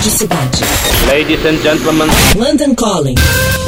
[0.00, 0.62] Rádio Cidade.
[1.08, 2.08] Ladies and gentlemen.
[2.34, 3.16] London Calling.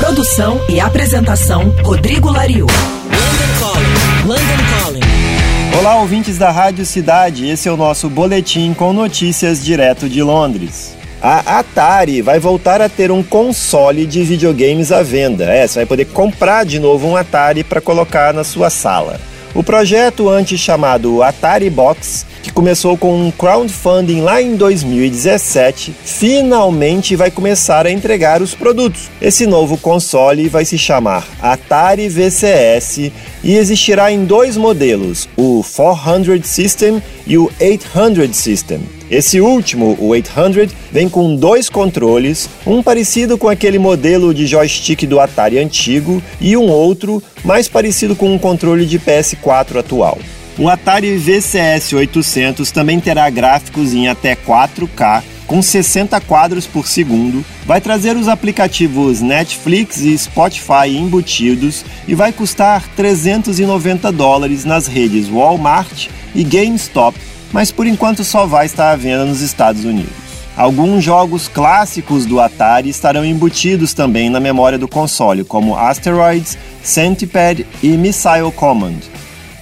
[0.00, 2.64] Produção e apresentação Rodrigo Lariu.
[2.64, 4.26] London Calling.
[4.26, 5.78] London Calling.
[5.78, 7.46] Olá, ouvintes da Rádio Cidade.
[7.46, 10.94] Esse é o nosso boletim com notícias direto de Londres.
[11.20, 15.44] A Atari vai voltar a ter um console de videogames à venda.
[15.44, 19.20] É, você vai poder comprar de novo um Atari para colocar na sua sala.
[19.54, 27.14] O projeto antes chamado Atari Box, que começou com um crowdfunding lá em 2017, finalmente
[27.14, 29.10] vai começar a entregar os produtos.
[29.20, 33.12] Esse novo console vai se chamar Atari VCS
[33.44, 38.80] e existirá em dois modelos, o 400 System e o 800 System.
[39.12, 45.06] Esse último, o 800, vem com dois controles, um parecido com aquele modelo de joystick
[45.06, 50.18] do Atari antigo e um outro mais parecido com um controle de PS4 atual.
[50.58, 57.44] O Atari VCS 800 também terá gráficos em até 4K com 60 quadros por segundo,
[57.66, 65.28] vai trazer os aplicativos Netflix e Spotify embutidos e vai custar 390 dólares nas redes
[65.28, 67.18] Walmart e GameStop
[67.52, 70.22] mas por enquanto só vai estar à venda nos Estados Unidos.
[70.56, 77.66] Alguns jogos clássicos do Atari estarão embutidos também na memória do console, como Asteroids, Centipede
[77.82, 78.98] e Missile Command.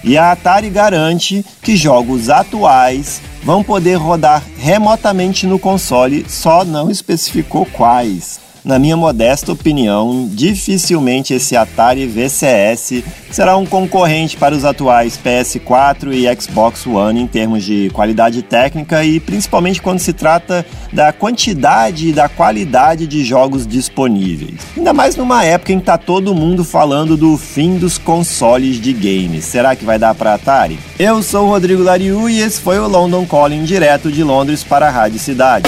[0.03, 6.91] E a Atari garante que jogos atuais vão poder rodar remotamente no console, só não
[6.91, 8.39] especificou quais.
[8.63, 16.13] Na minha modesta opinião, dificilmente esse Atari VCS será um concorrente para os atuais PS4
[16.13, 22.09] e Xbox One em termos de qualidade técnica e principalmente quando se trata da quantidade
[22.09, 24.59] e da qualidade de jogos disponíveis.
[24.77, 28.93] Ainda mais numa época em que está todo mundo falando do fim dos consoles de
[28.93, 29.43] games.
[29.43, 30.77] Será que vai dar para Atari?
[30.99, 34.87] Eu sou o Rodrigo Lariu e esse foi o London Calling direto de Londres para
[34.87, 35.67] a Rádio Cidade.